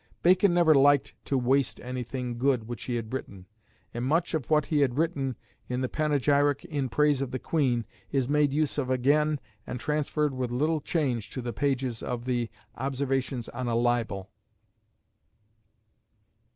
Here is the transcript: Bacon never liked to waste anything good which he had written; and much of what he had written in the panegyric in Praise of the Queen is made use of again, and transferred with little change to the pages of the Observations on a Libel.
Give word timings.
Bacon 0.23 0.51
never 0.51 0.73
liked 0.73 1.13
to 1.25 1.37
waste 1.37 1.79
anything 1.79 2.39
good 2.39 2.67
which 2.67 2.85
he 2.85 2.95
had 2.95 3.13
written; 3.13 3.45
and 3.93 4.03
much 4.03 4.33
of 4.33 4.49
what 4.49 4.65
he 4.65 4.79
had 4.79 4.97
written 4.97 5.35
in 5.69 5.81
the 5.81 5.87
panegyric 5.87 6.65
in 6.65 6.89
Praise 6.89 7.21
of 7.21 7.29
the 7.29 7.37
Queen 7.37 7.85
is 8.11 8.27
made 8.27 8.51
use 8.51 8.79
of 8.79 8.89
again, 8.89 9.39
and 9.67 9.79
transferred 9.79 10.33
with 10.33 10.49
little 10.49 10.81
change 10.81 11.29
to 11.29 11.39
the 11.39 11.53
pages 11.53 12.01
of 12.01 12.25
the 12.25 12.49
Observations 12.77 13.47
on 13.49 13.67
a 13.67 13.75
Libel. 13.75 14.31